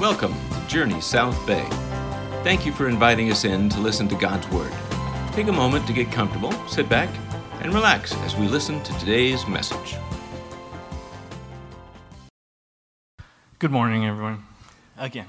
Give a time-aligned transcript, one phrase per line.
[0.00, 1.66] Welcome to Journey South Bay.
[2.42, 4.72] Thank you for inviting us in to listen to God's Word.
[5.32, 7.10] Take a moment to get comfortable, sit back,
[7.60, 9.96] and relax as we listen to today's message.
[13.58, 14.42] Good morning, everyone.
[14.96, 15.26] Again.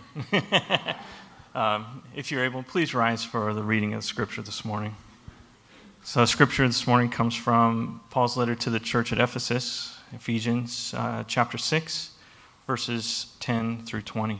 [1.54, 4.96] um, if you're able, please rise for the reading of Scripture this morning.
[6.06, 11.26] So, Scripture this morning comes from Paul's letter to the church at Ephesus, Ephesians uh,
[11.28, 12.12] chapter 6,
[12.66, 14.40] verses 10 through 20.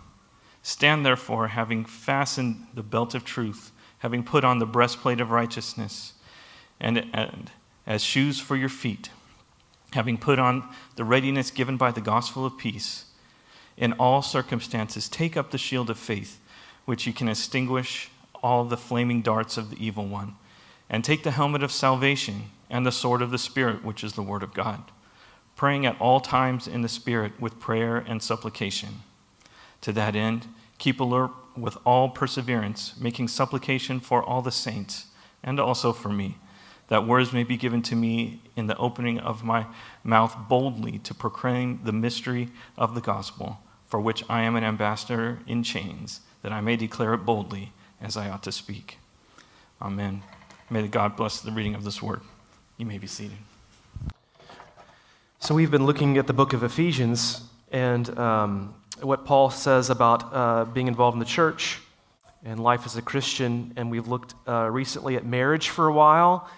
[0.63, 6.13] Stand therefore, having fastened the belt of truth, having put on the breastplate of righteousness,
[6.79, 7.51] and, and
[7.85, 9.09] as shoes for your feet,
[9.93, 13.05] having put on the readiness given by the gospel of peace.
[13.77, 16.39] In all circumstances, take up the shield of faith,
[16.85, 18.09] which you can extinguish
[18.43, 20.35] all the flaming darts of the evil one,
[20.89, 24.23] and take the helmet of salvation and the sword of the Spirit, which is the
[24.23, 24.83] Word of God,
[25.55, 29.01] praying at all times in the Spirit with prayer and supplication.
[29.81, 30.47] To that end,
[30.81, 35.05] keep alert with all perseverance, making supplication for all the saints,
[35.43, 36.39] and also for me,
[36.87, 39.67] that words may be given to me in the opening of my
[40.03, 45.37] mouth boldly to proclaim the mystery of the gospel, for which I am an ambassador
[45.45, 48.97] in chains, that I may declare it boldly as I ought to speak.
[49.79, 50.23] Amen.
[50.67, 52.21] May God bless the reading of this word.
[52.77, 53.37] You may be seated.
[55.37, 60.33] So, we've been looking at the book of Ephesians and um, what Paul says about
[60.33, 61.79] uh, being involved in the church
[62.43, 63.73] and life as a Christian.
[63.75, 66.49] And we've looked uh, recently at marriage for a while,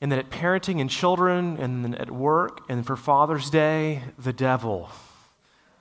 [0.00, 4.32] and then at parenting and children, and then at work, and for Father's Day, the
[4.32, 4.90] devil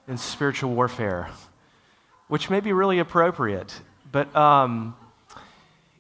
[0.08, 1.30] and spiritual warfare,
[2.28, 3.82] which may be really appropriate.
[4.12, 4.96] But um,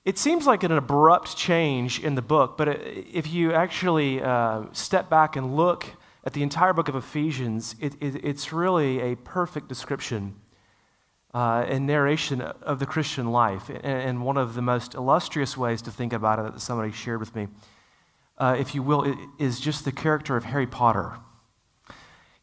[0.05, 5.09] it seems like an abrupt change in the book, but if you actually uh, step
[5.09, 5.85] back and look
[6.25, 10.35] at the entire book of Ephesians, it, it, it's really a perfect description
[11.33, 13.69] uh, and narration of the Christian life.
[13.69, 17.19] And, and, one of the most illustrious ways to think about it that somebody shared
[17.19, 17.47] with me,
[18.37, 21.17] uh, if you will, is just the character of Harry Potter.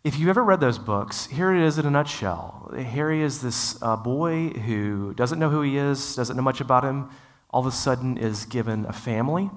[0.03, 2.73] If you've ever read those books, here it is in a nutshell.
[2.75, 6.85] Harry is this uh, boy who doesn't know who he is, doesn't know much about
[6.85, 7.11] him,
[7.51, 9.51] all of a sudden is given a family,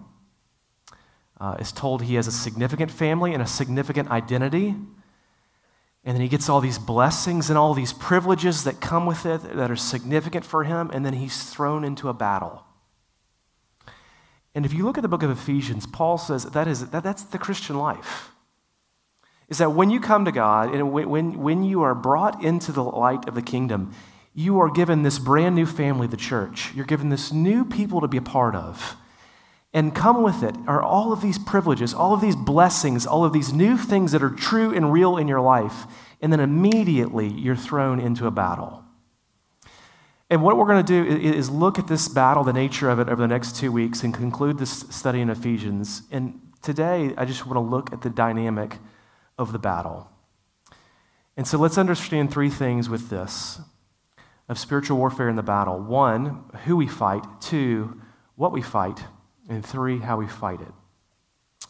[1.43, 4.75] uh, is told he has a significant family and a significant identity.
[6.05, 9.41] And then he gets all these blessings and all these privileges that come with it
[9.55, 12.63] that are significant for him, and then he's thrown into a battle.
[14.55, 17.23] And if you look at the book of Ephesians, Paul says that is, that, that's
[17.23, 18.29] the Christian life
[19.49, 22.83] is that when you come to God and when, when you are brought into the
[22.83, 23.93] light of the kingdom,
[24.33, 26.73] you are given this brand new family, the church.
[26.73, 28.95] You're given this new people to be a part of.
[29.73, 33.33] And come with it are all of these privileges, all of these blessings, all of
[33.33, 35.85] these new things that are true and real in your life.
[36.21, 38.83] And then immediately you're thrown into a battle.
[40.29, 43.09] And what we're going to do is look at this battle, the nature of it,
[43.09, 46.03] over the next two weeks and conclude this study in Ephesians.
[46.11, 48.77] And today, I just want to look at the dynamic
[49.37, 50.09] of the battle.
[51.35, 53.59] And so let's understand three things with this
[54.49, 57.99] of spiritual warfare in the battle one, who we fight, two,
[58.35, 59.03] what we fight,
[59.49, 60.71] and three, how we fight it.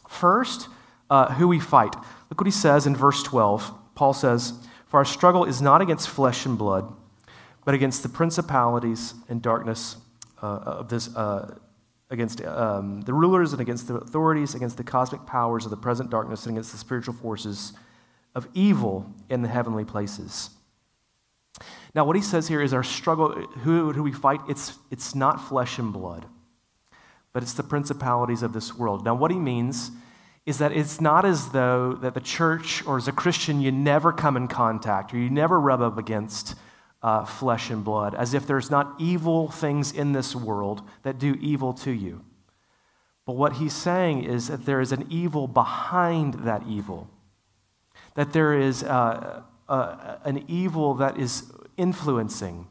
[0.08, 0.68] First,
[1.10, 1.96] uh, who we fight.
[2.30, 3.72] Look what he says in verse 12.
[3.96, 4.54] Paul says,
[4.88, 6.94] For our struggle is not against flesh and blood,
[7.66, 9.98] but against the principalities and darkness
[10.42, 11.58] uh, of this, uh,
[12.10, 16.10] against um, the rulers and against the authorities, against the cosmic powers of the present
[16.10, 17.74] darkness, and against the spiritual forces
[18.36, 20.50] of evil in the heavenly places.
[21.96, 23.30] Now, what he says here is our struggle,
[23.64, 26.26] who, who we fight, it's, it's not flesh and blood,
[27.34, 29.04] but it's the principalities of this world.
[29.04, 29.92] Now, what he means
[30.46, 34.14] is that it's not as though that the church or as a Christian you never
[34.14, 36.56] come in contact or you never rub up against
[37.02, 41.38] uh, flesh and blood, as if there's not evil things in this world that do
[41.42, 42.24] evil to you.
[43.26, 47.10] But what he's saying is that there is an evil behind that evil,
[48.16, 52.68] that there is uh, uh, an evil that is influencing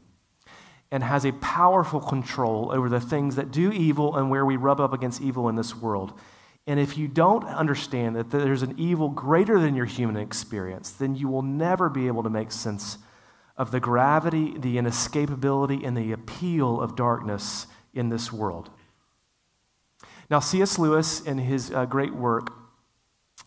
[0.93, 4.79] and has a powerful control over the things that do evil and where we rub
[4.79, 6.13] up against evil in this world.
[6.67, 11.15] And if you don't understand that there's an evil greater than your human experience, then
[11.15, 12.99] you will never be able to make sense
[13.57, 17.65] of the gravity, the inescapability, and the appeal of darkness
[17.95, 18.69] in this world.
[20.29, 20.77] Now, C.S.
[20.77, 22.53] Lewis, in his uh, great work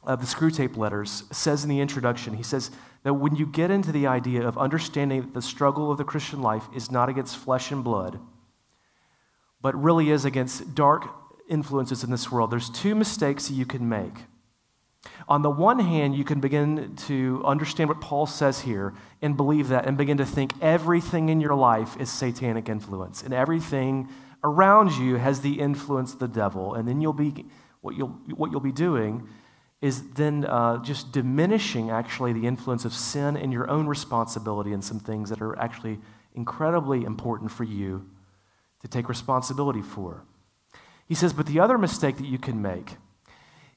[0.03, 2.73] of the Screwtape Letters, says in the introduction, he says
[3.07, 6.43] that when you get into the idea of understanding that the struggle of the Christian
[6.43, 8.19] life is not against flesh and blood,
[9.61, 11.07] but really is against dark
[11.49, 14.25] influences in this world, there's two mistakes you can make.
[15.29, 18.93] On the one hand, you can begin to understand what Paul says here
[19.23, 23.33] and believe that and begin to think everything in your life is satanic influence and
[23.33, 24.09] everything
[24.43, 26.75] around you has the influence of the devil.
[26.75, 27.47] And then you'll be,
[27.83, 29.29] what you'll, what you'll be doing
[29.81, 34.81] is then uh, just diminishing actually the influence of sin and your own responsibility in
[34.81, 35.99] some things that are actually
[36.35, 38.09] incredibly important for you
[38.81, 40.25] to take responsibility for.
[41.07, 42.97] He says, but the other mistake that you can make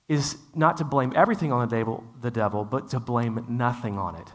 [0.07, 4.15] is not to blame everything on the devil, the devil, but to blame nothing on
[4.15, 4.33] it,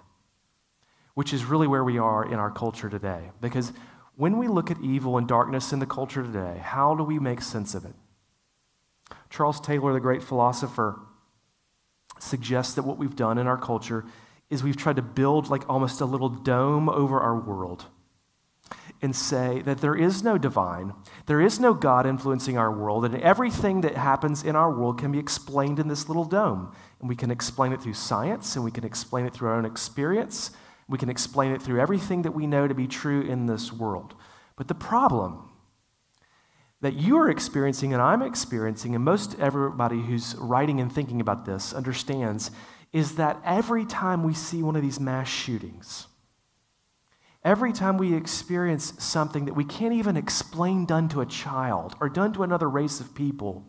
[1.14, 3.30] which is really where we are in our culture today.
[3.40, 3.72] Because
[4.16, 7.42] when we look at evil and darkness in the culture today, how do we make
[7.42, 7.94] sense of it?
[9.28, 11.00] Charles Taylor, the great philosopher,
[12.18, 14.04] suggests that what we've done in our culture
[14.50, 17.86] is we've tried to build like almost a little dome over our world
[19.02, 20.94] and say that there is no divine,
[21.26, 25.12] there is no God influencing our world, and everything that happens in our world can
[25.12, 26.72] be explained in this little dome.
[27.00, 29.66] And we can explain it through science, and we can explain it through our own
[29.66, 30.52] experience,
[30.88, 34.14] we can explain it through everything that we know to be true in this world.
[34.56, 35.50] But the problem
[36.84, 41.44] that you are experiencing and I'm experiencing, and most everybody who's writing and thinking about
[41.44, 42.50] this understands,
[42.92, 46.06] is that every time we see one of these mass shootings,
[47.44, 52.08] Every time we experience something that we can't even explain done to a child or
[52.08, 53.66] done to another race of people,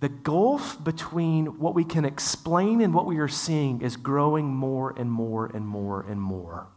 [0.00, 4.94] the gulf between what we can explain and what we are seeing is growing more
[4.96, 6.68] and more and more and more.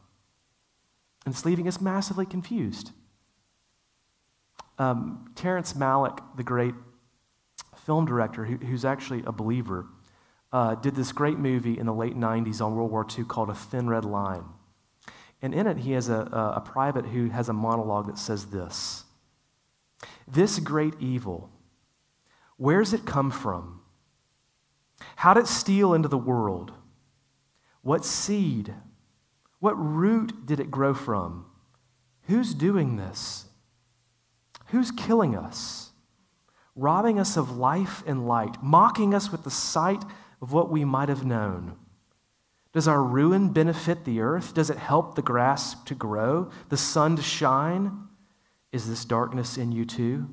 [1.26, 2.92] And it's leaving us massively confused.
[4.78, 6.76] Um, Terrence Malick, the great
[7.86, 9.88] film director, who, who's actually a believer,
[10.52, 13.56] uh, did this great movie in the late 90s on World War II called A
[13.56, 14.46] Thin Red Line.
[15.42, 18.48] And in it, he has a, a, a private who has a monologue that says
[18.48, 19.04] this
[20.28, 21.50] This great evil,
[22.58, 23.82] where's it come from?
[25.18, 26.72] How did it steal into the world?
[27.82, 28.74] What seed?
[29.60, 31.46] What root did it grow from?
[32.24, 33.45] Who's doing this?
[34.68, 35.92] Who's killing us?
[36.76, 40.04] Robbing us of life and light, mocking us with the sight
[40.42, 41.78] of what we might have known.
[42.74, 44.54] Does our ruin benefit the earth?
[44.54, 48.10] Does it help the grass to grow, the sun to shine?
[48.74, 50.28] Is this darkness in you too?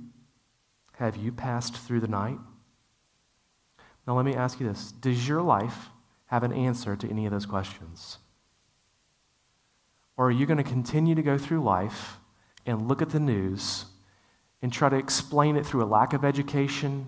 [0.95, 2.39] Have you passed through the night?
[4.07, 5.91] Now, let me ask you this Does your life
[6.27, 8.19] have an answer to any of those questions?
[10.17, 12.17] Or are you going to continue to go through life
[12.67, 13.87] and look at the news
[14.63, 17.07] and try to explain it through a lack of education,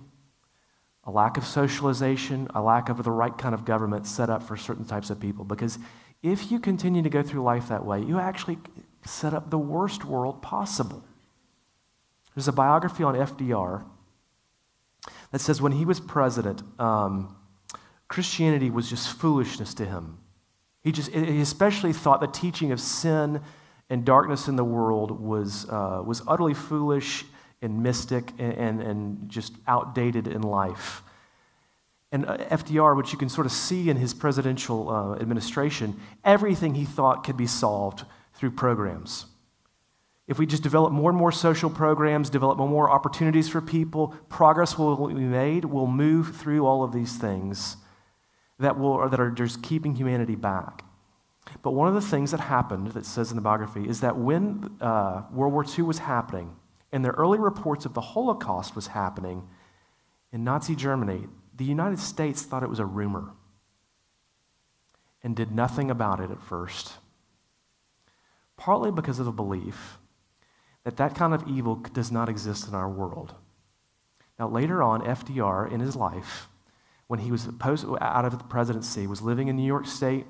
[1.04, 4.56] a lack of socialization, a lack of the right kind of government set up for
[4.56, 5.44] certain types of people.
[5.44, 5.78] Because
[6.22, 8.58] if you continue to go through life that way, you actually
[9.04, 11.04] set up the worst world possible.
[12.34, 13.84] There's a biography on FDR
[15.30, 17.36] that says when he was president, um,
[18.08, 20.18] Christianity was just foolishness to him.
[20.82, 23.40] He just, he especially thought the teaching of sin
[23.88, 27.25] and darkness in the world was, uh, was utterly foolish
[27.64, 31.02] and mystic and, and, and just outdated in life.
[32.12, 36.75] And uh, FDR, which you can sort of see in his presidential uh, administration, everything
[36.75, 38.04] he thought could be solved
[38.35, 39.26] through programs.
[40.26, 43.61] If we just develop more and more social programs, develop more and more opportunities for
[43.61, 45.64] people, progress will be made.
[45.64, 47.76] We'll move through all of these things
[48.59, 50.85] that, will, that are just keeping humanity back.
[51.62, 54.76] But one of the things that happened, that says in the biography, is that when
[54.80, 56.54] uh, World War II was happening,
[56.94, 59.48] and the early reports of the Holocaust was happening
[60.32, 63.32] in Nazi Germany, the United States thought it was a rumor
[65.20, 66.92] and did nothing about it at first.
[68.56, 69.98] Partly because of the belief
[70.84, 73.34] that that kind of evil does not exist in our world.
[74.38, 76.48] Now, later on, FDR in his life,
[77.08, 80.26] when he was post, out of the presidency, was living in New York State,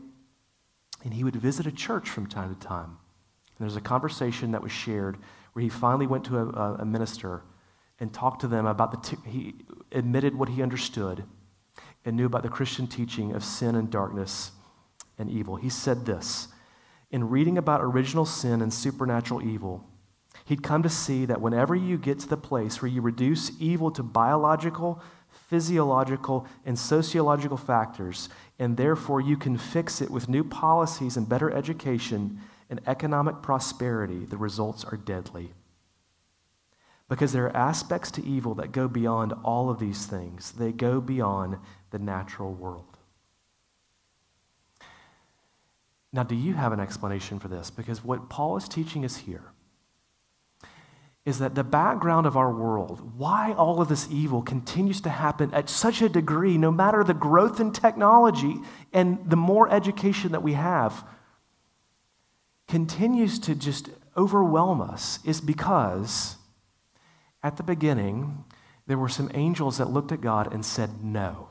[1.04, 2.97] and he would visit a church from time to time.
[3.59, 5.18] And there's a conversation that was shared
[5.55, 7.43] where he finally went to a, a minister
[7.99, 9.55] and talked to them about the, t- he
[9.93, 11.25] admitted what he understood
[12.05, 14.53] and knew about the Christian teaching of sin and darkness
[15.17, 15.57] and evil.
[15.57, 16.49] He said this
[17.11, 19.85] In reading about original sin and supernatural evil,
[20.45, 23.93] he'd come to see that whenever you get to the place where you reduce evil
[23.93, 31.17] to biological, physiological, and sociological factors, and therefore you can fix it with new policies
[31.17, 35.52] and better education and economic prosperity, the results are deadly.
[37.09, 41.00] Because there are aspects to evil that go beyond all of these things, they go
[41.00, 41.59] beyond
[41.90, 42.99] the natural world.
[46.12, 47.71] Now, do you have an explanation for this?
[47.71, 49.52] Because what Paul is teaching us here
[51.25, 55.52] is that the background of our world, why all of this evil continues to happen
[55.54, 58.56] at such a degree, no matter the growth in technology
[58.92, 61.04] and the more education that we have,
[62.68, 66.37] continues to just overwhelm us, is because
[67.42, 68.44] at the beginning,
[68.87, 71.49] there were some angels that looked at God and said no.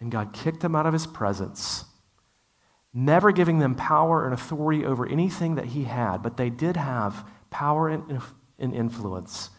[0.00, 1.84] And God kicked them out of his presence,
[2.92, 7.26] never giving them power and authority over anything that he had, but they did have
[7.50, 8.20] power and,
[8.58, 9.50] and influence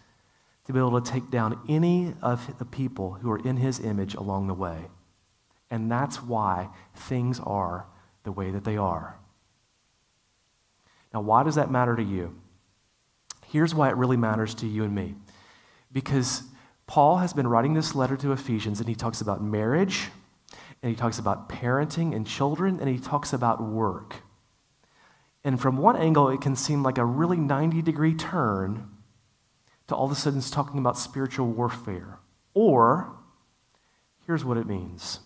[0.66, 4.16] to be able to take down any of the people who are in his image
[4.16, 4.88] along the way.
[5.70, 7.88] And that's why things are
[8.24, 9.20] the way that they are.
[11.16, 12.36] Now, why does that matter to you?
[13.48, 15.16] Here's why it really matters to you and me.
[15.90, 16.44] Because
[16.88, 20.10] Paul has been writing this letter to Ephesians, and he talks about marriage,
[20.84, 24.24] and he talks about parenting and children, and he talks about work.
[25.46, 28.90] And from one angle, it can seem like a really 90 degree turn
[29.88, 32.20] to all of a sudden talking about spiritual warfare.
[32.54, 33.16] Or,
[34.28, 35.22] here's what it means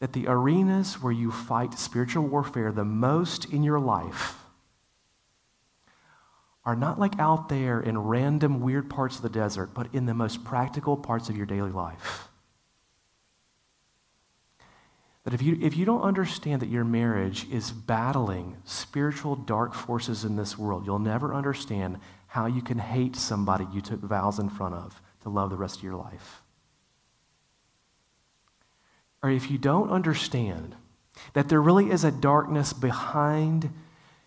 [0.00, 4.34] that the arenas where you fight spiritual warfare the most in your life
[6.68, 10.12] are not like out there in random weird parts of the desert, but in the
[10.12, 12.28] most practical parts of your daily life.
[15.24, 20.26] That if you, if you don't understand that your marriage is battling spiritual dark forces
[20.26, 24.50] in this world, you'll never understand how you can hate somebody you took vows in
[24.50, 26.42] front of to love the rest of your life.
[29.22, 30.76] Or if you don't understand
[31.32, 33.70] that there really is a darkness behind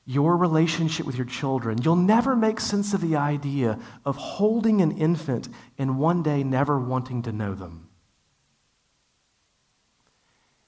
[0.06, 4.92] your relationship with your children, you'll never make sense of the idea of holding an
[4.98, 7.88] infant and one day never wanting to know them.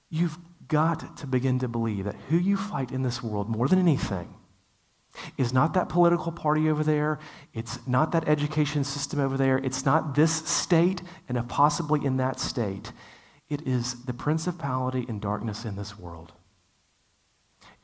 [0.09, 0.37] You've
[0.67, 4.35] got to begin to believe that who you fight in this world more than anything
[5.37, 7.19] is not that political party over there.
[7.53, 9.57] It's not that education system over there.
[9.57, 12.91] It's not this state and if possibly in that state.
[13.49, 16.33] It is the principality and darkness in this world.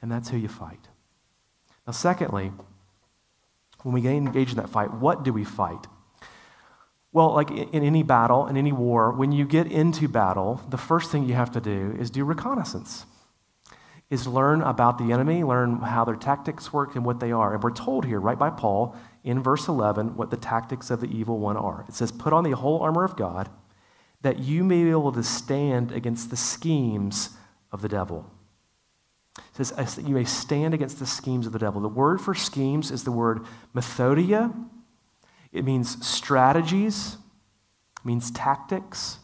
[0.02, 0.88] And that's who you fight.
[1.90, 2.52] Now, secondly,
[3.82, 5.88] when we get engaged in that fight, what do we fight?
[7.12, 11.12] Well, like in any battle, in any war, when you get into battle, the first
[11.12, 13.08] thing you have to do is do reconnaissance,
[14.12, 17.56] is learn about the enemy, learn how their tactics work and what they are.
[17.56, 21.08] And we're told here, right by Paul, in verse 11, what the tactics of the
[21.08, 21.86] evil one are.
[21.90, 23.50] It says, Put on the whole armor of God,
[24.22, 27.32] that you may be able to stand against the schemes
[27.72, 28.30] of the devil.
[29.58, 31.82] It says, You may stand against the schemes of the devil.
[31.82, 34.54] The word for schemes is the word methodia
[35.52, 37.18] it means strategies,
[38.00, 39.20] it means tactics.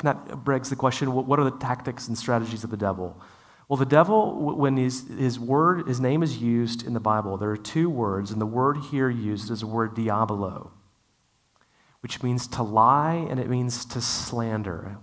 [0.00, 3.20] And that begs the question what are the tactics and strategies of the devil?
[3.68, 7.50] Well, the devil, when his, his word, his name is used in the Bible, there
[7.50, 10.72] are two words, and the word here used is the word diabolo,
[12.00, 14.98] which means to lie and it means to slander.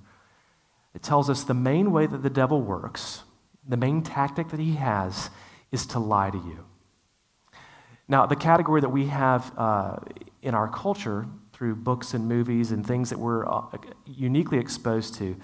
[0.94, 3.24] It tells us the main way that the devil works,
[3.70, 5.30] the main tactic that he has,
[5.72, 6.66] is to lie to you.
[8.08, 9.98] Now, the category that we have uh,
[10.42, 13.68] in our culture through books and movies and things that we're uh,
[14.06, 15.38] uniquely exposed to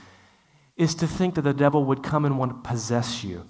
[0.76, 3.46] is to think that the devil would come and want to possess you,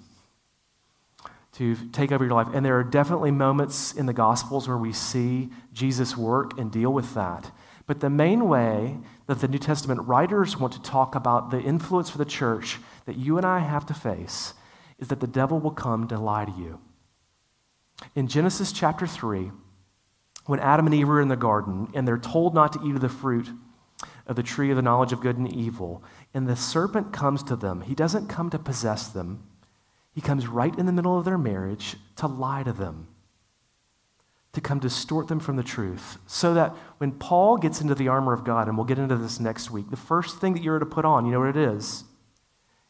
[1.52, 2.48] to take over your life.
[2.52, 6.92] And there are definitely moments in the Gospels where we see Jesus work and deal
[6.92, 7.50] with that.
[7.86, 12.10] But the main way that the New Testament writers want to talk about the influence
[12.10, 14.54] for the church that you and I have to face
[14.98, 16.80] is that the devil will come to lie to you.
[18.14, 19.50] In Genesis chapter 3,
[20.46, 23.00] when Adam and Eve are in the garden and they're told not to eat of
[23.00, 23.50] the fruit
[24.26, 26.02] of the tree of the knowledge of good and evil,
[26.34, 29.42] and the serpent comes to them, he doesn't come to possess them.
[30.12, 33.08] He comes right in the middle of their marriage to lie to them,
[34.52, 36.18] to come distort them from the truth.
[36.26, 39.38] So that when Paul gets into the armor of God, and we'll get into this
[39.38, 42.04] next week, the first thing that you're to put on, you know what it is?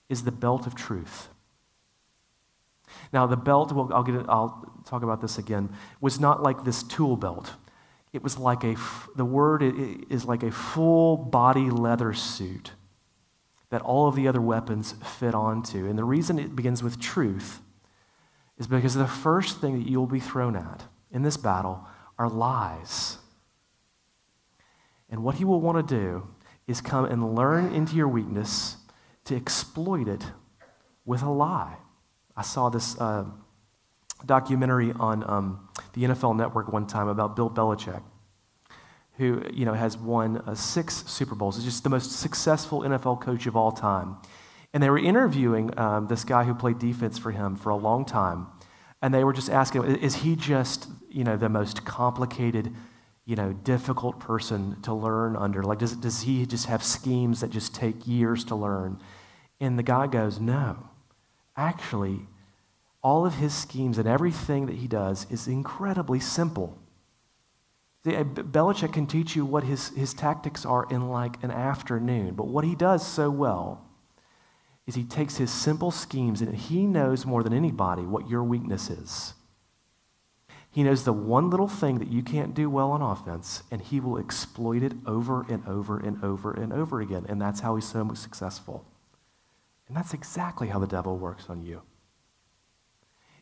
[0.08, 1.28] Is the belt of truth.
[3.12, 5.70] Now, the belt, well, I'll, get I'll talk about this again,
[6.00, 7.54] was not like this tool belt.
[8.12, 8.76] It was like a,
[9.14, 12.72] the word is like a full body leather suit
[13.70, 15.86] that all of the other weapons fit onto.
[15.86, 17.60] And the reason it begins with truth
[18.58, 21.86] is because the first thing that you'll be thrown at in this battle
[22.18, 23.18] are lies.
[25.10, 26.28] And what he will want to do
[26.66, 28.76] is come and learn into your weakness
[29.24, 30.24] to exploit it
[31.04, 31.76] with a lie
[32.36, 33.24] I saw this uh,
[34.24, 38.02] documentary on um, the NFL Network one time about Bill Belichick,
[39.16, 41.56] who you know has won uh, six Super Bowls.
[41.56, 44.16] He's just the most successful NFL coach of all time.
[44.74, 48.04] And they were interviewing um, this guy who played defense for him for a long
[48.04, 48.48] time,
[49.00, 52.74] and they were just asking, "Is he just you know the most complicated?"
[53.28, 55.64] you know, difficult person to learn under?
[55.64, 59.00] Like, does, does he just have schemes that just take years to learn?
[59.60, 60.88] And the guy goes, No.
[61.56, 62.20] Actually,
[63.02, 66.78] all of his schemes and everything that he does is incredibly simple.
[68.04, 72.64] Belichick can teach you what his, his tactics are in like an afternoon, but what
[72.64, 73.84] he does so well
[74.86, 78.88] is he takes his simple schemes and he knows more than anybody what your weakness
[78.88, 79.34] is.
[80.70, 83.98] He knows the one little thing that you can't do well on offense, and he
[83.98, 87.24] will exploit it over and over and over and over again.
[87.28, 88.84] And that's how he's so successful.
[89.88, 91.82] And that's exactly how the devil works on you.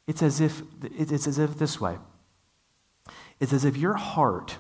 [0.07, 1.99] It's as if, it's as if this way
[3.41, 4.59] it's as if your heart,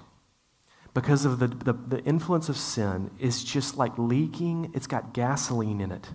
[0.92, 5.80] because of the, the, the influence of sin, is just like leaking, it's got gasoline
[5.80, 6.08] in it.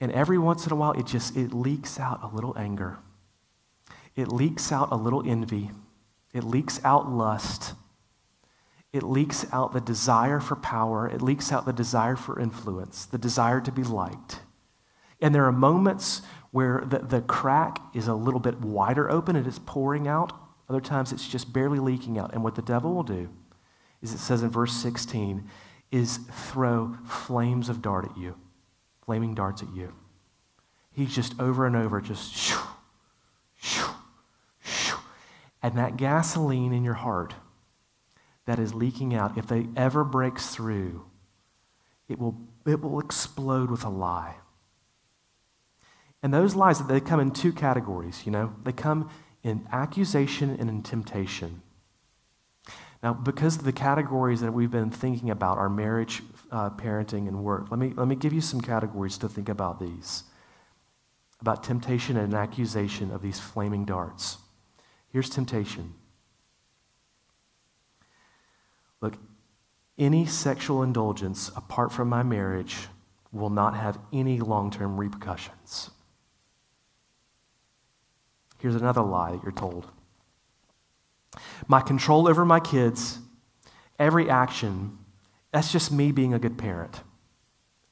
[0.00, 2.98] And every once in a while, it just it leaks out a little anger
[4.16, 5.70] it leaks out a little envy,
[6.32, 7.74] it leaks out lust,
[8.94, 13.18] it leaks out the desire for power, it leaks out the desire for influence, the
[13.18, 14.38] desire to be liked.
[15.20, 16.22] And there are moments
[16.52, 20.32] where the, the crack is a little bit wider open and it's pouring out.
[20.68, 22.32] Other times it's just barely leaking out.
[22.32, 23.30] And what the devil will do
[24.00, 25.50] is it says in verse 16,
[25.90, 28.36] is throw flames of dart at you,
[29.04, 29.92] flaming darts at you.
[30.92, 32.60] He's just over and over, just shoo,
[33.56, 33.90] shoo,
[35.64, 37.34] and that gasoline in your heart
[38.46, 41.04] that is leaking out, if they ever breaks through,
[42.08, 42.36] it will,
[42.66, 44.36] it will explode with a lie.
[46.22, 48.54] And those lies, that they come in two categories, you know.
[48.64, 49.10] They come
[49.42, 51.62] in accusation and in temptation.
[53.02, 57.44] Now, because of the categories that we've been thinking about are marriage, uh, parenting, and
[57.44, 60.24] work, let me, let me give you some categories to think about these
[61.40, 64.38] about temptation and accusation of these flaming darts.
[65.12, 65.92] Here's temptation.
[69.04, 69.18] Look,
[69.98, 72.88] any sexual indulgence apart from my marriage
[73.32, 75.90] will not have any long term repercussions.
[78.60, 79.90] Here's another lie that you're told
[81.68, 83.18] my control over my kids,
[83.98, 84.96] every action,
[85.52, 87.02] that's just me being a good parent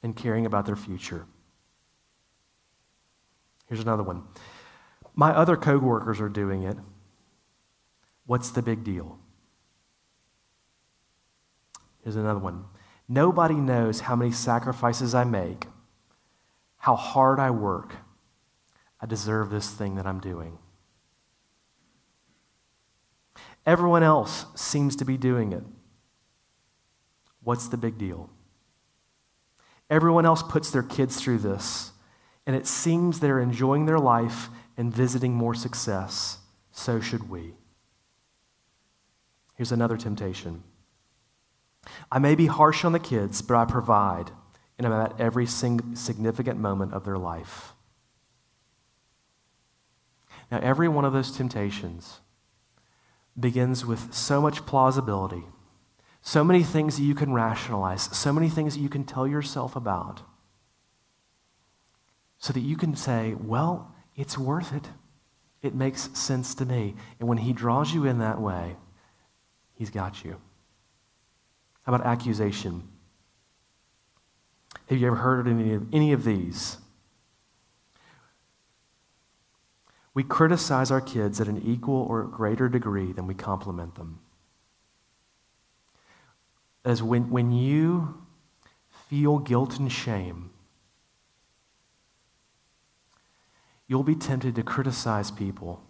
[0.03, 1.27] and caring about their future.
[3.67, 4.23] Here's another one.
[5.15, 6.79] My other coworkers are doing it.
[8.25, 9.19] What's the big deal?
[12.03, 12.65] Here's another one.
[13.09, 15.67] Nobody knows how many sacrifices I make,
[16.79, 17.97] how hard I work.
[19.01, 20.59] I deserve this thing that I'm doing.
[23.67, 25.65] Everyone else seems to be doing it.
[27.43, 28.31] What's the big deal?
[29.91, 31.93] Everyone else puts their kids through this,
[32.47, 36.39] and it seems they're enjoying their life and visiting more success.
[36.71, 37.55] So should we.
[39.55, 40.63] Here's another temptation.
[42.11, 44.31] I may be harsh on the kids, but I provide
[44.79, 47.73] in about every significant moment of their life.
[50.51, 52.21] Now, every one of those temptations
[53.39, 55.45] begins with so much plausibility,
[56.21, 59.75] so many things that you can rationalize, so many things that you can tell yourself
[59.75, 60.23] about,
[62.39, 64.89] so that you can say, well, it's worth it.
[65.63, 66.97] It makes sense to me.
[67.19, 68.77] And when he draws you in that way,
[69.75, 70.41] He's got you.
[71.83, 72.89] How about accusation?
[74.89, 76.79] Have you ever heard any of, any of these?
[80.15, 84.21] We criticize our kids at an equal or greater degree than we compliment them.
[86.85, 88.23] As when, when you
[89.09, 90.51] feel guilt and shame,
[93.87, 95.83] you'll be tempted to criticize people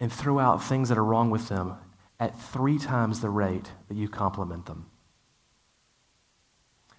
[0.00, 1.76] and throw out things that are wrong with them
[2.20, 4.86] at three times the rate that you compliment them.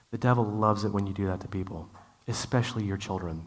[0.10, 1.90] The devil loves it when you do that to people,
[2.28, 3.46] especially your children.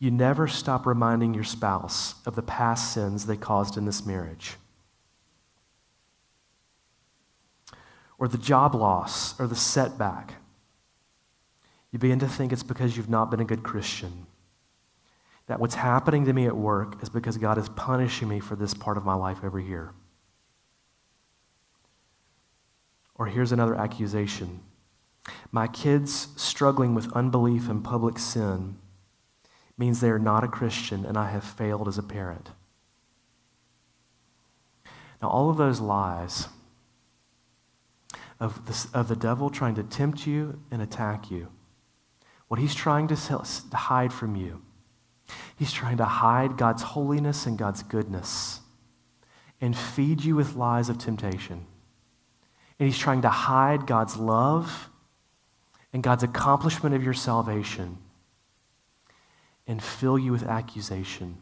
[0.00, 4.56] You never stop reminding your spouse of the past sins they caused in this marriage.
[8.18, 10.34] Or the job loss or the setback.
[11.92, 14.26] You begin to think it's because you've not been a good Christian
[15.50, 18.72] that what's happening to me at work is because God is punishing me for this
[18.72, 19.90] part of my life over here.
[23.16, 24.60] Or here's another accusation
[25.50, 28.76] My kids struggling with unbelief and public sin
[29.76, 32.50] means they are not a Christian and I have failed as a parent.
[35.20, 36.46] Now, all of those lies
[38.38, 41.48] of the, of the devil trying to tempt you and attack you,
[42.46, 43.16] what he's trying to
[43.74, 44.62] hide from you,
[45.56, 48.60] he's trying to hide God's holiness and God's goodness
[49.60, 51.66] and feed you with lies of temptation.
[52.78, 54.88] And he's trying to hide God's love
[55.92, 57.98] and God's accomplishment of your salvation
[59.66, 61.36] and fill you with accusation.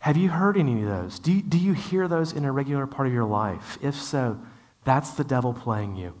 [0.00, 1.18] Have you heard any of those?
[1.18, 3.76] Do you, do you hear those in a regular part of your life?
[3.82, 4.40] If so,
[4.84, 6.14] that's the devil playing you.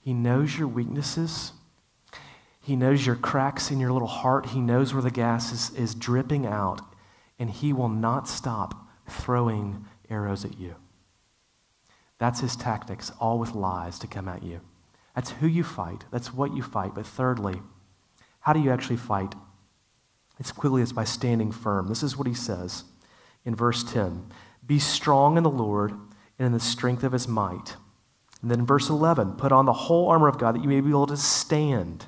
[0.00, 1.52] He knows your weaknesses.
[2.60, 4.46] He knows your cracks in your little heart.
[4.46, 6.82] He knows where the gas is, is dripping out,
[7.38, 10.76] and he will not stop throwing arrows at you.
[12.18, 14.60] That's his tactics, all with lies to come at you.
[15.14, 16.04] That's who you fight.
[16.10, 16.94] That's what you fight.
[16.94, 17.62] But thirdly,
[18.40, 19.34] how do you actually fight?
[20.38, 21.88] It's quickly as by standing firm.
[21.88, 22.84] This is what he says
[23.44, 24.30] in verse 10
[24.66, 25.92] Be strong in the Lord
[26.38, 27.76] and in the strength of his might.
[28.42, 30.88] And then verse 11, put on the whole armor of God that you may be
[30.88, 32.06] able to stand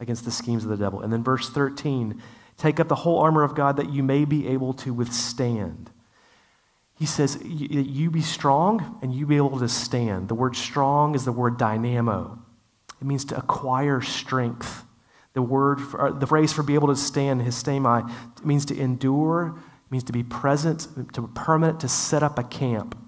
[0.00, 1.00] against the schemes of the devil.
[1.00, 2.20] And then verse 13,
[2.56, 5.90] take up the whole armor of God that you may be able to withstand.
[6.94, 10.28] He says, You be strong and you be able to stand.
[10.28, 12.38] The word strong is the word dynamo,
[13.00, 14.84] it means to acquire strength.
[15.32, 18.12] The word, for, the phrase for be able to stand, histemi,
[18.44, 19.56] means to endure,
[19.88, 22.98] means to be present, to permanent, to set up a camp.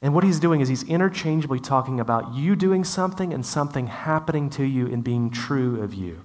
[0.00, 4.48] And what he's doing is he's interchangeably talking about you doing something and something happening
[4.50, 6.22] to you and being true of you.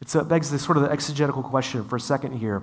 [0.00, 2.62] It's, it begs this sort of the exegetical question for a second here.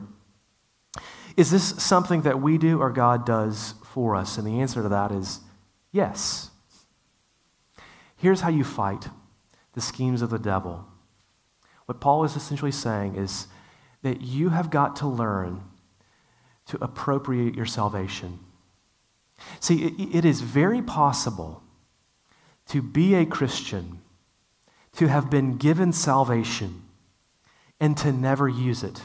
[1.38, 4.38] Is this something that we do or God does for us?
[4.38, 5.42] And the answer to that is
[5.92, 6.50] yes.
[8.18, 9.10] Here's how you fight
[9.74, 10.86] the schemes of the devil.
[11.86, 13.48] What Paul is essentially saying is
[14.02, 15.62] that you have got to learn
[16.66, 18.40] to appropriate your salvation.
[19.60, 21.63] See, it, is very possible
[22.67, 24.02] to be a Christian,
[24.93, 26.84] to have been given salvation,
[27.80, 29.04] and to never use it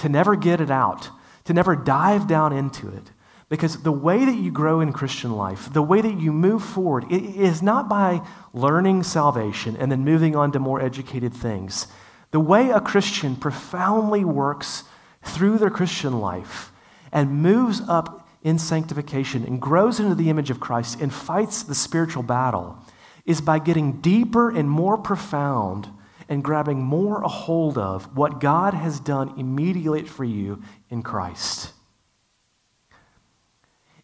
[0.00, 1.10] to never get it out,
[1.44, 3.10] to never dive down into it.
[3.48, 7.04] Because the way that you grow in Christian life, the way that you move forward,
[7.10, 8.22] it is not by
[8.54, 11.88] learning salvation and then moving on to more educated things.
[12.30, 14.84] The way a Christian profoundly works
[15.22, 16.72] through their Christian life
[17.12, 21.74] and moves up in sanctification and grows into the image of Christ and fights the
[21.74, 22.78] spiritual battle
[23.26, 25.88] is by getting deeper and more profound
[26.28, 31.72] and grabbing more a hold of what God has done immediately for you in Christ.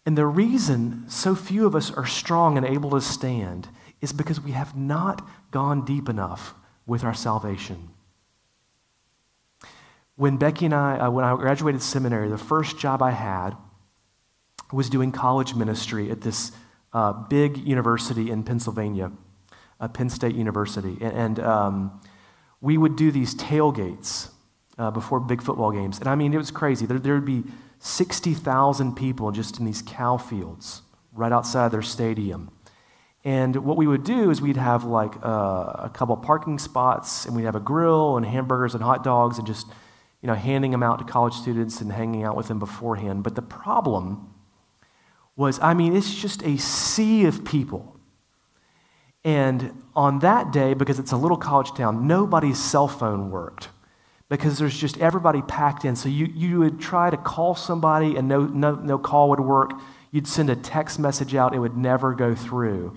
[0.05, 3.69] And the reason so few of us are strong and able to stand
[4.01, 6.55] is because we have not gone deep enough
[6.87, 7.91] with our salvation.
[10.17, 13.57] When Becky and I, uh, when I graduated seminary, the first job I had
[14.73, 16.53] was doing college ministry at this
[16.93, 19.13] uh, big university in Pennsylvania,
[19.81, 20.97] uh, Penn State University.
[21.01, 22.01] And, and um,
[22.61, 24.31] we would do these tailgates
[24.79, 25.99] uh, before big football games.
[25.99, 26.87] And I mean, it was crazy.
[26.87, 27.45] There, would be
[27.79, 32.51] 60,000 people just in these cow fields right outside their stadium.
[33.25, 37.35] And what we would do is we'd have like uh, a couple parking spots, and
[37.35, 39.67] we'd have a grill and hamburgers and hot dogs, and just
[40.23, 43.25] you know handing them out to college students and hanging out with them beforehand.
[43.25, 44.33] But the problem
[45.37, 47.97] was, I mean, it's just a sea of people
[49.27, 53.71] and on that day, because it's a little college town, nobody's cell phone worked
[54.29, 55.97] because there's just everybody packed in.
[55.97, 59.73] So you, you would try to call somebody and no, no, no call would work.
[60.13, 62.97] You'd send a text message out, it would never go through.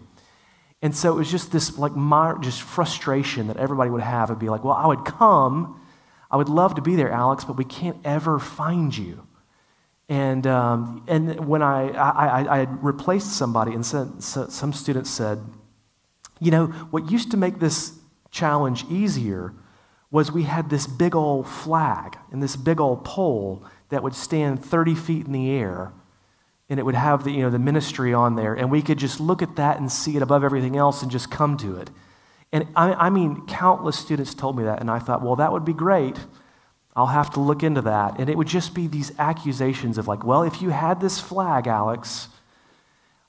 [0.84, 4.30] And so it was just this like my, just frustration that everybody would have.
[4.30, 5.82] It'd be like, well, I would come.
[6.30, 9.26] I would love to be there, Alex, but we can't ever find you.
[10.10, 15.12] And, um, and when I, I, I, I replaced somebody, and said, so some students
[15.12, 15.40] said,
[16.40, 17.94] you know, what used to make this
[18.32, 19.54] challenge easier
[20.10, 24.66] was we had this big old flag and this big old pole that would stand
[24.66, 25.94] 30 feet in the air
[26.70, 29.20] and it would have the, you know, the ministry on there and we could just
[29.20, 31.92] look at that and see it above everything else and just come to it.
[32.52, 35.66] And I, I mean countless students told me that and i thought well that would
[35.66, 36.18] be great
[37.00, 40.24] i'll have to look into that and it would just be these accusations of like
[40.24, 42.28] well if you had this flag alex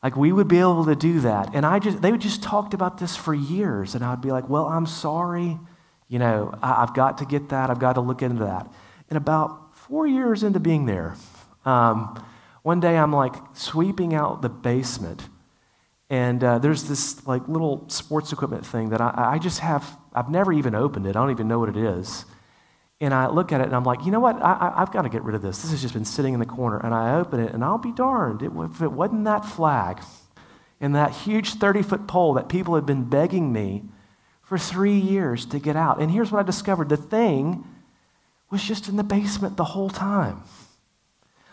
[0.03, 1.55] like we would be able to do that.
[1.55, 3.95] And I just they would just talked about this for years.
[3.95, 5.59] And I'd be like, well, I'm sorry.
[6.09, 7.71] You know, I, have got to get that.
[7.71, 8.71] I've got to look into that.
[9.09, 11.15] And about four years into being there,
[11.65, 12.23] um,
[12.63, 15.29] one day I'm like sweeping out the basement.
[16.09, 20.29] And uh, there's this like little sports equipment thing that I, I just have, I've
[20.29, 21.11] never even opened it.
[21.11, 22.25] I don't even know what it is.
[23.01, 24.37] And I look at it and I'm like, you know what?
[24.43, 25.63] I, have got to get rid of this.
[25.63, 26.79] This has just been sitting in the corner.
[26.79, 30.03] And I open it and I'll be darned it, if it wasn't that flag
[30.81, 33.85] and that huge 30 foot pole that people had been begging me
[34.43, 36.01] for three years to get out.
[36.01, 37.65] And here's what I discovered the thing
[38.51, 40.43] was just in the basement the whole time.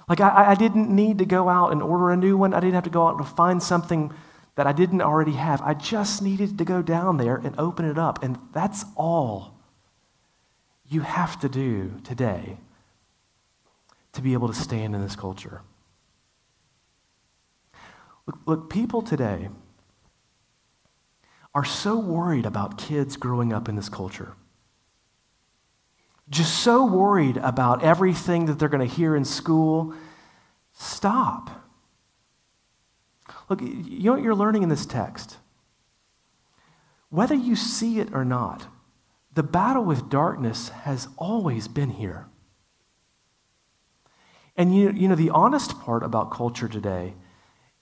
[0.10, 2.76] Like, I, I didn't need to go out and order a new one, I didn't
[2.76, 4.12] have to go out and find something
[4.56, 5.62] that I didn't already have.
[5.62, 8.24] I just needed to go down there and open it up.
[8.24, 9.57] And that's all
[10.90, 12.58] you have to do today
[14.14, 15.62] to be able to stand in this culture.
[18.26, 19.50] Look, look, people today
[21.54, 24.34] are so worried about kids growing up in this culture.
[26.30, 29.94] Just so worried about everything that they're going to hear in school.
[30.74, 31.50] Stop.
[33.50, 35.38] Look, you know what you're learning in this text?
[37.10, 38.68] Whether you see it or not,
[39.38, 42.26] the battle with darkness has always been here.
[44.56, 47.14] And you, you know, the honest part about culture today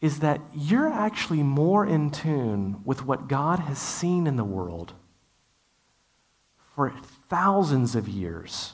[0.02, 4.96] is that you're actually more in tune with what God has seen in the world
[6.76, 6.94] for
[7.30, 8.74] thousands of years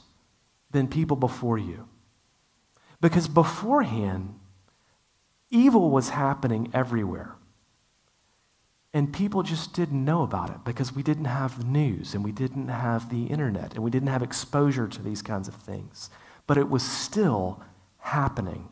[0.72, 1.88] than people before you.
[3.00, 4.39] Because beforehand,
[5.52, 7.36] evil was happening everywhere.
[8.93, 12.34] And people just didn't know about it because we didn't have the news and we
[12.34, 16.10] didn't have the internet and we didn't have exposure to these kinds of things.
[16.45, 17.63] But it was still
[17.99, 18.67] happening.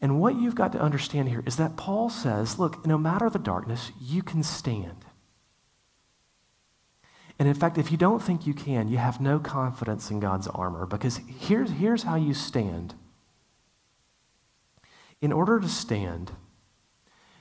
[0.00, 3.38] And what you've got to understand here is that Paul says, look, no matter the
[3.40, 5.04] darkness, you can stand.
[7.36, 10.48] And in fact, if you don't think you can, you have no confidence in God's
[10.48, 12.94] armor because here's, here's how you stand.
[15.20, 16.32] In order to stand,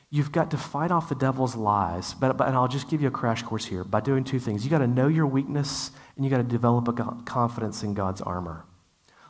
[0.09, 2.13] you've got to fight off the devil's lies.
[2.13, 4.63] But, but, and I'll just give you a crash course here by doing two things.
[4.63, 6.93] You got to know your weakness and you got to develop a
[7.25, 8.65] confidence in God's armor.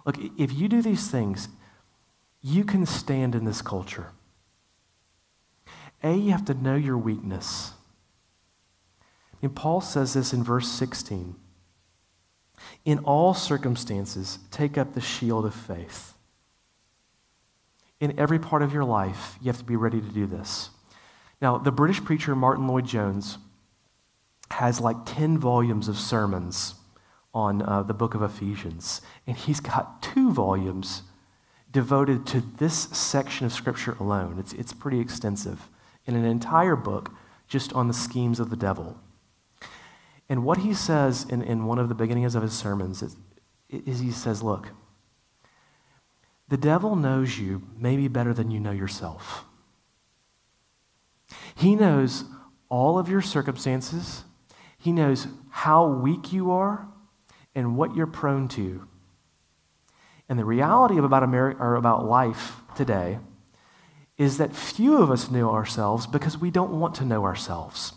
[0.06, 1.50] Look, if you do these things,
[2.42, 4.08] you can stand in this culture.
[6.04, 7.74] A, you have to know your weakness.
[9.42, 11.36] And Paul says this in verse 16.
[12.86, 16.14] In all circumstances, take up the shield of faith.
[18.00, 20.70] In every part of your life, you have to be ready to do this.
[21.42, 23.38] Now, the British preacher Martyn Lloyd-Jones
[24.52, 26.76] has like 10 volumes of sermons
[27.34, 31.04] on uh, the book of Ephesians, and he's got two volumes
[31.72, 34.38] devoted to this section of Scripture alone.
[34.40, 35.70] It's, it's pretty extensive.
[36.06, 37.12] In an entire book
[37.48, 38.98] just on the schemes of the devil.
[40.30, 43.16] And what he says in, in one of the beginnings of his sermons is,
[43.70, 44.70] is he says, Look,
[46.50, 49.46] the devil knows you maybe better than you know yourself.
[51.56, 52.24] He knows
[52.70, 54.24] all of your circumstances,
[54.78, 56.88] he knows how weak you are
[57.56, 58.88] and what you're prone to.
[60.30, 63.20] And the reality of about, America, or about life today
[64.18, 67.94] is that few of us know ourselves because we don't want to know ourselves.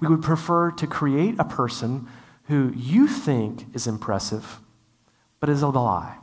[0.00, 2.08] We would prefer to create a person
[2.44, 4.60] who you think is impressive,
[5.40, 6.18] but is a lie.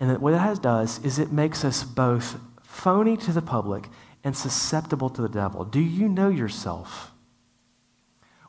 [0.00, 3.88] And what that does is it makes us both phony to the public
[4.22, 5.64] and susceptible to the devil.
[5.64, 7.12] Do you know yourself?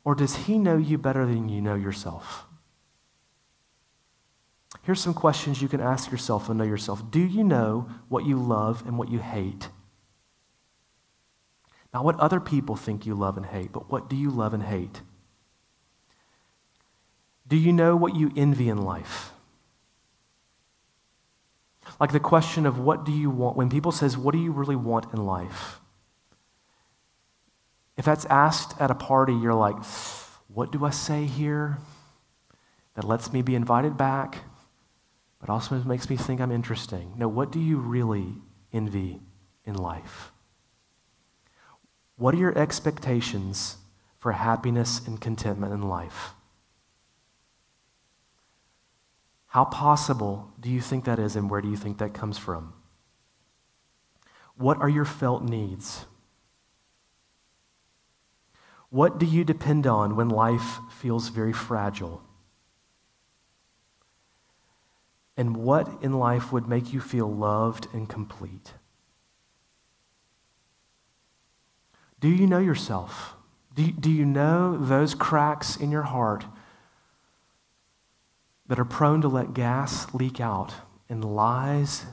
[0.04, 2.46] Or does he know you better than you know yourself?
[4.84, 7.10] Here's some questions you can ask yourself and know yourself.
[7.10, 9.70] Do you know what you love and what you hate?
[11.94, 14.64] Not what other people think you love and hate, but what do you love and
[14.64, 15.02] hate?
[17.48, 19.32] Do you know what you envy in life?
[22.00, 24.76] Like the question of what do you want, when people says, what do you really
[24.76, 25.80] want in life?
[27.98, 29.78] If that's asked at a party, you're like,
[30.48, 31.78] what do I say here
[32.96, 34.44] that lets me be invited back?
[35.46, 37.14] but also makes me think I'm interesting.
[37.18, 38.34] Now, what do you really
[38.74, 39.22] envy
[39.64, 40.32] in life?
[42.16, 43.78] What are your expectations
[44.18, 46.34] for happiness and contentment in life?
[49.56, 52.74] How possible do you think that is, and where do you think that comes from?
[54.58, 56.08] What are your felt needs?
[58.90, 62.22] What do you depend on when life feels very fragile?
[65.38, 68.74] And what in life would make you feel loved and complete?
[72.20, 73.36] Do you know yourself?
[73.74, 76.44] Do, do you know those cracks in your heart
[78.68, 80.74] that are prone to let gas leak out
[81.10, 82.06] and lies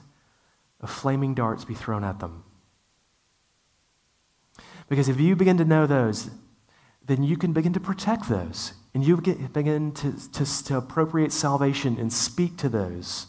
[0.80, 2.44] of flaming darts be thrown at them.
[4.88, 6.30] Because if you begin to know those,
[7.04, 8.74] then you can begin to protect those.
[8.94, 13.28] And you begin to, to, to appropriate salvation and speak to those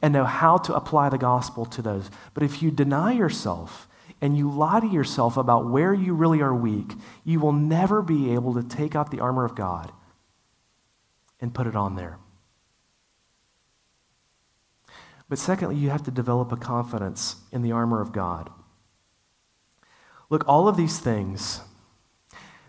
[0.00, 2.10] and know how to apply the gospel to those.
[2.32, 3.88] But if you deny yourself
[4.22, 6.92] and you lie to yourself about where you really are weak,
[7.24, 9.92] you will never be able to take out the armor of God
[11.40, 12.18] and put it on there.
[15.28, 18.50] But secondly, you have to develop a confidence in the armor of God.
[20.30, 21.60] Look, all of these things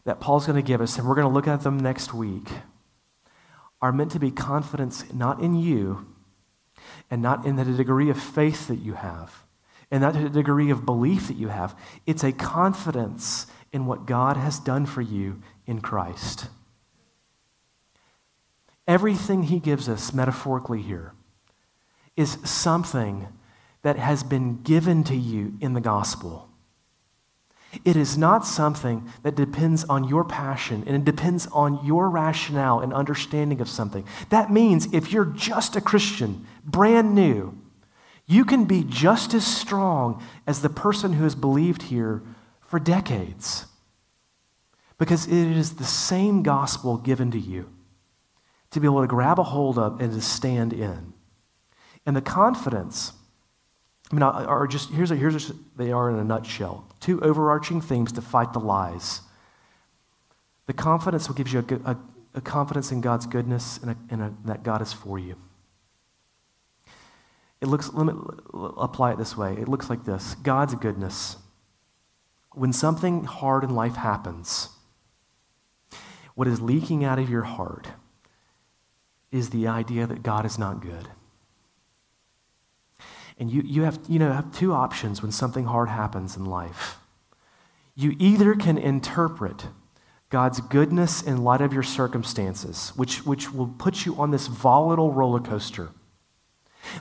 [0.06, 2.50] that Paul's going to give us, and we're going to look at them next week,
[3.82, 6.08] are meant to be confidence not in you
[7.12, 9.44] and not in the degree of faith that you have
[9.92, 11.76] and not the degree of belief that you have.
[12.06, 16.48] It's a confidence in what God has done for you in Christ.
[18.88, 21.14] Everything he gives us metaphorically here
[22.18, 23.28] is something
[23.84, 26.50] that has been given to you in the gospel.
[27.86, 32.80] It is not something that depends on your passion and it depends on your rationale
[32.80, 34.06] and understanding of something.
[34.30, 37.58] That means if you're just a Christian, brand new,
[38.26, 42.24] you can be just as strong as the person who has believed here
[42.62, 43.66] for decades.
[44.98, 47.70] Because it is the same gospel given to you
[48.72, 51.14] to be able to grab a hold of and to stand in.
[52.08, 53.12] And the confidence
[54.10, 56.88] I mean, are just here's a, here's a, they are in a nutshell.
[57.02, 59.22] Two overarching themes to fight the lies.
[60.68, 61.98] The confidence will give you a, a,
[62.36, 65.36] a confidence in God's goodness and, and that God is for you.
[67.60, 67.92] It looks.
[67.94, 68.14] Let me
[68.54, 69.54] apply it this way.
[69.54, 71.36] It looks like this: God's goodness.
[72.54, 74.70] When something hard in life happens,
[76.36, 77.88] what is leaking out of your heart
[79.30, 81.10] is the idea that God is not good.
[83.38, 86.98] And you, you, have, you know, have two options when something hard happens in life.
[87.96, 89.68] You either can interpret
[90.30, 95.12] God's goodness in light of your circumstances, which, which will put you on this volatile
[95.14, 95.90] roller coaster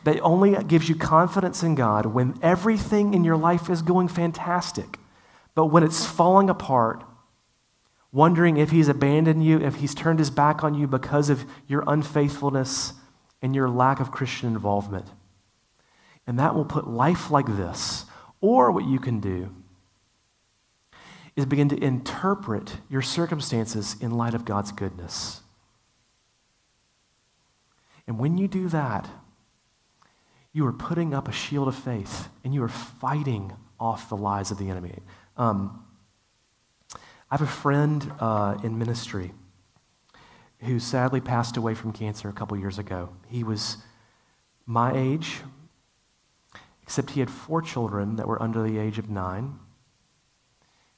[0.04, 4.98] that only gives you confidence in God when everything in your life is going fantastic.
[5.54, 7.02] But when it's falling apart,
[8.12, 11.84] wondering if He's abandoned you, if He's turned His back on you because of your
[11.86, 12.94] unfaithfulness
[13.42, 15.06] and your lack of Christian involvement.
[16.26, 18.04] And that will put life like this.
[18.40, 19.54] Or what you can do
[21.36, 25.42] is begin to interpret your circumstances in light of God's goodness.
[28.06, 29.08] And when you do that,
[30.52, 34.50] you are putting up a shield of faith and you are fighting off the lies
[34.50, 35.00] of the enemy.
[35.36, 35.84] Um,
[36.94, 39.32] I have a friend uh, in ministry
[40.60, 43.10] who sadly passed away from cancer a couple years ago.
[43.28, 43.76] He was
[44.64, 45.40] my age,
[46.86, 49.58] except he had four children that were under the age of nine.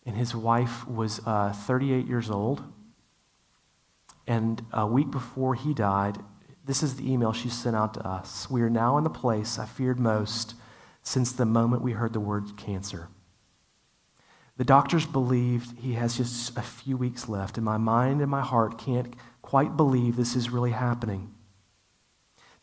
[0.04, 2.62] And his wife was uh, 38 years old.
[4.26, 6.18] And a week before he died,
[6.62, 8.50] this is the email she sent out to us.
[8.50, 10.54] We are now in the place I feared most
[11.02, 13.08] since the moment we heard the word cancer.
[14.58, 18.42] The doctors believed he has just a few weeks left, and my mind and my
[18.42, 21.32] heart can't quite believe this is really happening.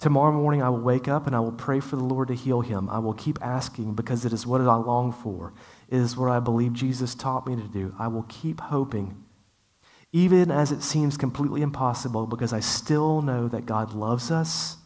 [0.06, 2.62] Tomorrow morning, I will wake up and I will pray for the Lord to heal
[2.62, 2.88] him.
[2.92, 5.52] I will keep asking because it is what I long for.
[5.90, 7.96] It is what I believe Jesus taught me to do.
[7.98, 9.24] I will keep hoping,
[10.14, 14.78] even as it seems completely impossible, because I still know that God loves us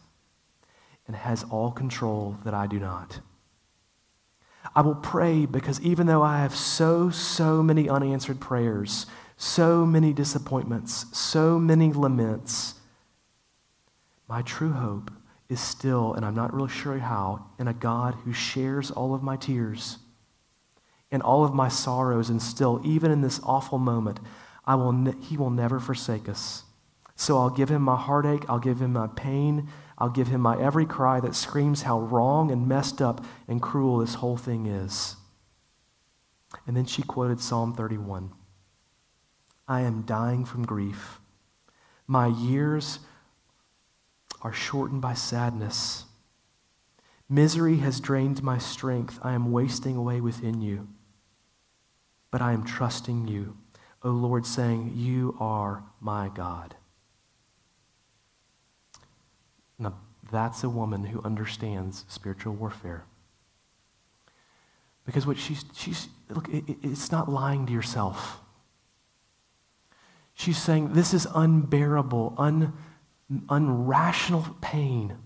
[1.06, 3.20] and has all control that I do not.
[4.74, 9.06] I will pray because even though I have so, so many unanswered prayers,
[9.36, 12.76] so many disappointments, so many laments,
[14.30, 15.12] my true hope
[15.50, 19.24] is still, and I'm not really sure how, in a God who shares all of
[19.24, 19.98] my tears
[21.12, 24.20] and all of my sorrows, and still, even in this awful moment,
[24.63, 26.63] I will ne- He will never forsake us.
[27.15, 30.62] So I'll give Him my heartache, I'll give Him my pain, I'll give Him my
[30.62, 35.15] every cry that screams how wrong and messed up and cruel this whole thing is.
[36.67, 38.32] And then she quoted Psalm 31
[39.67, 41.19] I am dying from grief.
[42.06, 43.00] My years
[44.42, 46.06] are shortened by sadness.
[47.29, 49.19] Misery has drained my strength.
[49.21, 50.87] I am wasting away within you.
[52.31, 53.58] But I am trusting you,
[54.04, 56.75] O Lord, saying, You are my God.
[59.77, 60.00] Now,
[60.31, 63.06] that's a woman who understands spiritual warfare.
[65.06, 68.40] Because what she's, she's look, it, it's not lying to yourself.
[70.33, 72.73] She's saying, This is unbearable, un
[73.32, 75.17] unrational pain.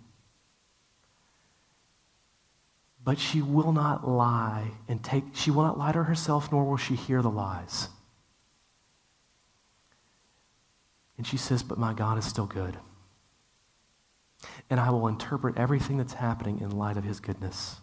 [3.03, 6.77] but she will not lie and take, she will not lie to herself, nor will
[6.77, 7.89] she hear the lies.
[11.17, 12.77] And she says, But my God is still good.
[14.69, 17.77] And I will interpret everything that's happening in light of his goodness.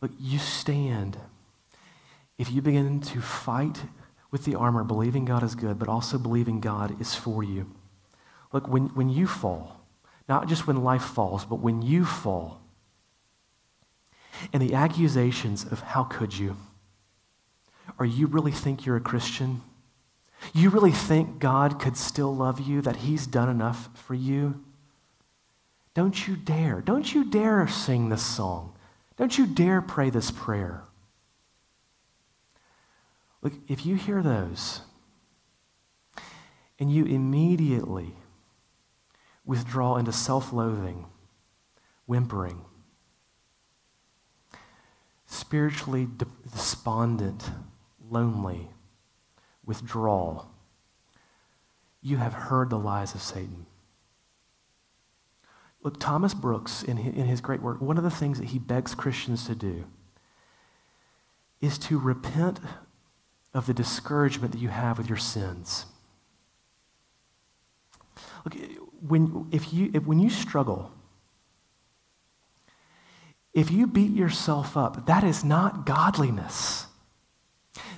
[0.00, 1.18] Look, you stand.
[2.38, 3.82] If you begin to fight
[4.34, 7.70] with the armor, believing God is good, but also believing God is for you.
[8.52, 9.86] Look, when, when you fall,
[10.28, 12.60] not just when life falls, but when you fall,
[14.52, 16.56] and the accusations of how could you,
[17.96, 19.60] or you really think you're a Christian?
[20.52, 24.64] You really think God could still love you, that He's done enough for you?
[25.94, 26.80] Don't you dare.
[26.80, 28.74] Don't you dare sing this song.
[29.16, 30.82] Don't you dare pray this prayer.
[33.44, 34.80] Look, if you hear those
[36.78, 38.14] and you immediately
[39.44, 41.04] withdraw into self loathing,
[42.06, 42.62] whimpering,
[45.26, 46.08] spiritually
[46.50, 47.50] despondent,
[48.10, 48.70] lonely,
[49.62, 50.50] withdrawal,
[52.00, 53.66] you have heard the lies of Satan.
[55.82, 58.58] Look, Thomas Brooks, in his, in his great work, one of the things that he
[58.58, 59.84] begs Christians to do
[61.60, 62.58] is to repent
[63.54, 65.86] of the discouragement that you have with your sins.
[68.44, 68.54] Look,
[69.00, 70.90] when, if you, if, when you struggle,
[73.54, 76.86] if you beat yourself up, that is not godliness.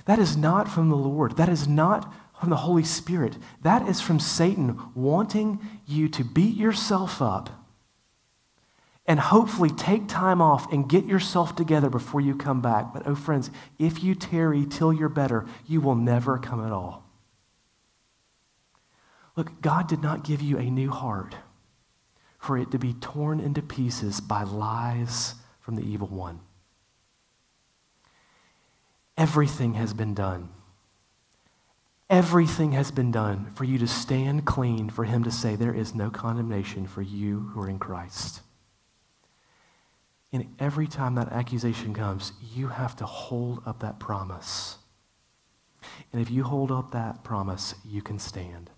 [0.05, 1.35] That is not from the Lord.
[1.37, 3.37] That is not from the Holy Spirit.
[3.63, 7.66] That is from Satan wanting you to beat yourself up
[9.07, 12.93] and hopefully take time off and get yourself together before you come back.
[12.93, 13.49] But, oh, friends,
[13.79, 17.05] if you tarry till you're better, you will never come at all.
[19.37, 21.35] Look, God did not give you a new heart
[22.37, 26.39] for it to be torn into pieces by lies from the evil one.
[29.17, 30.49] Everything has been done.
[32.09, 35.93] Everything has been done for you to stand clean, for Him to say, There is
[35.93, 38.41] no condemnation for you who are in Christ.
[40.33, 44.77] And every time that accusation comes, you have to hold up that promise.
[46.11, 48.69] And if you hold up that promise, you can stand.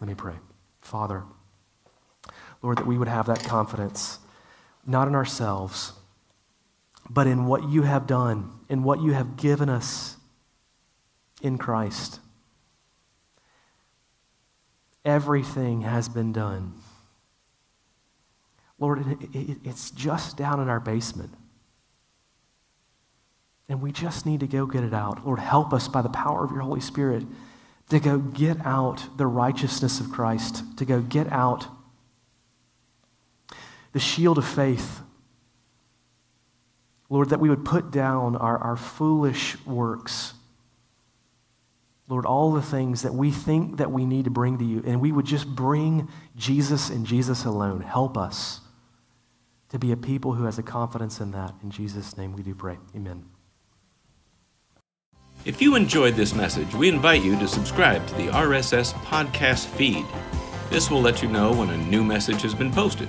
[0.00, 0.36] Let me pray.
[0.80, 1.24] Father,
[2.62, 4.18] Lord, that we would have that confidence,
[4.86, 5.92] not in ourselves,
[7.10, 10.16] but in what you have done, in what you have given us
[11.42, 12.20] in Christ.
[15.04, 16.74] Everything has been done.
[18.78, 21.32] Lord, it's just down in our basement.
[23.68, 25.26] And we just need to go get it out.
[25.26, 27.24] Lord, help us by the power of your Holy Spirit
[27.90, 31.66] to go get out the righteousness of Christ, to go get out
[33.92, 35.00] the shield of faith.
[37.10, 40.34] Lord, that we would put down our, our foolish works.
[42.06, 45.00] Lord, all the things that we think that we need to bring to you, and
[45.00, 47.80] we would just bring Jesus and Jesus alone.
[47.80, 48.60] Help us
[49.70, 51.54] to be a people who has a confidence in that.
[51.62, 52.78] In Jesus' name we do pray.
[52.94, 53.24] Amen.
[55.44, 60.04] If you enjoyed this message, we invite you to subscribe to the RSS podcast feed.
[60.68, 63.08] This will let you know when a new message has been posted.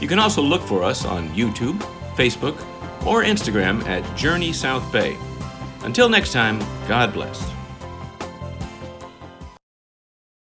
[0.00, 1.78] You can also look for us on YouTube,
[2.14, 2.56] Facebook,
[3.06, 5.16] or Instagram at Journey South Bay.
[5.82, 7.55] Until next time, God bless.